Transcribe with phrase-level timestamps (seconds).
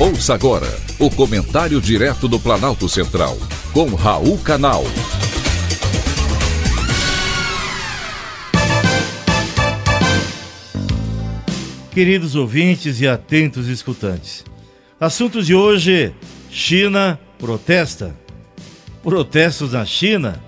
[0.00, 0.68] Ouça agora
[1.00, 3.36] o comentário direto do Planalto Central,
[3.72, 4.84] com Raul Canal.
[11.90, 14.44] Queridos ouvintes e atentos escutantes,
[15.00, 16.14] assuntos de hoje:
[16.48, 18.14] China protesta.
[19.02, 20.40] Protestos na China?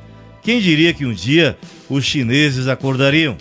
[0.45, 1.59] Quem diria que um dia
[1.89, 3.37] os chineses acordariam?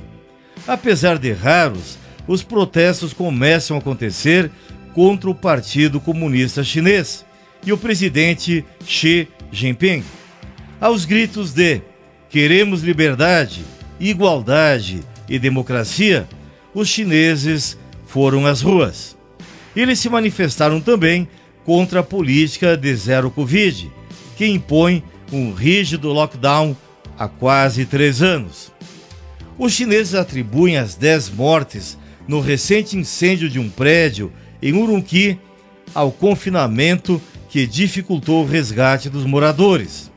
[0.68, 4.50] Apesar de raros, os protestos começam a acontecer
[4.94, 7.26] contra o Partido Comunista Chinês
[7.66, 10.04] e o presidente Xi Jinping.
[10.80, 11.82] Aos gritos de
[12.30, 13.64] queremos liberdade,
[14.00, 16.28] igualdade e democracia,
[16.74, 19.18] os chineses foram às ruas.
[19.76, 21.28] Eles se manifestaram também
[21.66, 23.92] contra a política de zero Covid,
[24.36, 26.76] que impõe um rígido lockdown
[27.18, 28.72] há quase três anos.
[29.58, 31.98] Os chineses atribuem as dez mortes
[32.28, 35.40] no recente incêndio de um prédio em Urumqi
[35.94, 40.12] ao confinamento que dificultou o resgate dos moradores.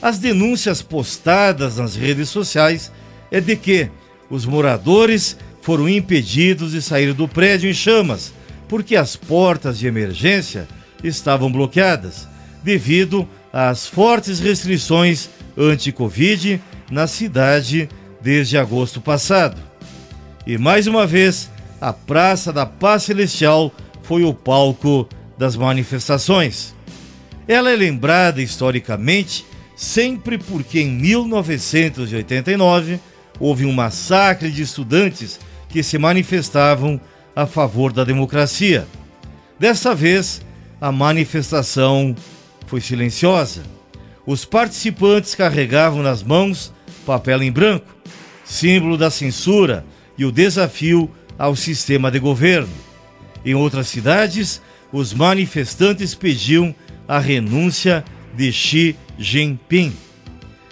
[0.00, 2.90] As denúncias postadas nas redes sociais
[3.30, 3.90] é de que
[4.30, 8.32] os moradores foram impedidos de sair do prédio em chamas,
[8.68, 10.66] porque as portas de emergência
[11.04, 12.26] estavam bloqueadas,
[12.62, 16.60] devido às fortes restrições anti-Covid
[16.90, 17.88] na cidade
[18.20, 19.60] desde agosto passado.
[20.46, 21.50] E mais uma vez,
[21.82, 26.76] a Praça da Paz Celestial foi o palco das manifestações.
[27.48, 29.44] Ela é lembrada historicamente
[29.74, 33.00] sempre porque em 1989
[33.40, 37.00] houve um massacre de estudantes que se manifestavam
[37.34, 38.86] a favor da democracia.
[39.58, 40.40] Dessa vez,
[40.80, 42.14] a manifestação
[42.68, 43.64] foi silenciosa.
[44.24, 46.72] Os participantes carregavam nas mãos
[47.04, 47.92] papel em branco,
[48.44, 49.84] símbolo da censura
[50.16, 51.10] e o desafio
[51.42, 52.72] ao sistema de governo.
[53.44, 54.62] Em outras cidades,
[54.92, 56.72] os manifestantes pediam
[57.08, 59.92] a renúncia de Xi Jinping.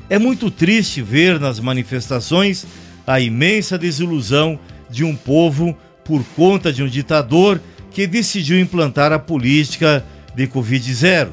[0.08, 2.64] É muito triste ver nas manifestações
[3.04, 9.18] a imensa desilusão de um povo por conta de um ditador que decidiu implantar a
[9.18, 10.06] política
[10.36, 11.30] de Covid-0,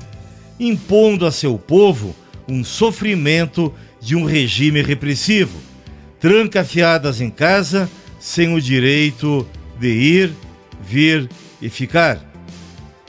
[0.59, 2.15] impondo a seu povo
[2.47, 5.59] um sofrimento de um regime repressivo,
[6.19, 7.87] trancafiadas em casa
[8.19, 9.47] sem o direito
[9.79, 10.33] de ir,
[10.81, 11.29] vir
[11.61, 12.19] e ficar.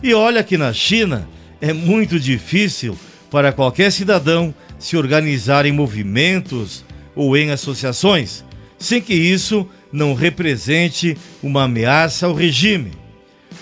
[0.03, 1.29] E olha que na China
[1.61, 2.97] é muito difícil
[3.31, 8.45] para qualquer cidadão se organizar em movimentos ou em associações,
[8.79, 12.93] sem que isso não represente uma ameaça ao regime.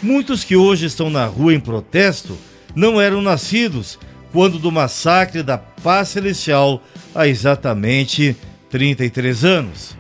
[0.03, 2.37] Muitos que hoje estão na rua em protesto
[2.75, 3.99] não eram nascidos
[4.31, 6.83] quando do massacre da Paz Celestial
[7.15, 8.37] há exatamente
[8.69, 9.97] 33 anos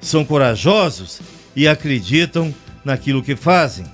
[0.00, 1.20] são corajosos
[1.54, 3.84] e acreditam naquilo que fazem.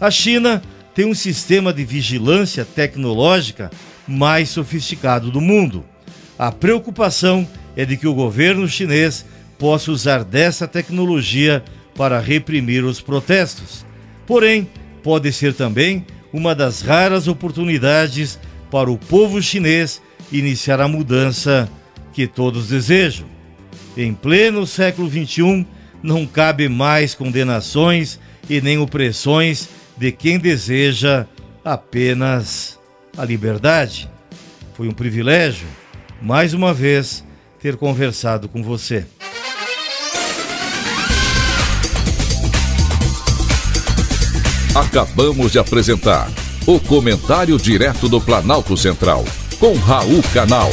[0.00, 0.62] A China
[0.94, 3.70] tem um sistema de vigilância tecnológica
[4.06, 5.84] mais sofisticado do mundo.
[6.38, 7.46] A preocupação
[7.76, 9.24] é de que o governo chinês
[9.58, 11.62] possa usar dessa tecnologia
[11.94, 13.84] para reprimir os protestos.
[14.26, 14.68] Porém,
[15.02, 18.38] pode ser também uma das raras oportunidades
[18.70, 21.68] para o povo chinês iniciar a mudança
[22.12, 23.35] que todos desejam.
[23.96, 25.66] Em pleno século XXI,
[26.02, 31.26] não cabe mais condenações e nem opressões de quem deseja
[31.64, 32.78] apenas
[33.16, 34.08] a liberdade.
[34.74, 35.66] Foi um privilégio,
[36.20, 37.24] mais uma vez,
[37.58, 39.06] ter conversado com você.
[44.74, 46.30] Acabamos de apresentar
[46.66, 49.24] o Comentário Direto do Planalto Central,
[49.58, 50.70] com Raul Canal.